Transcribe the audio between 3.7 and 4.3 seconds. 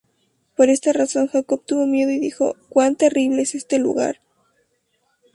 lugar!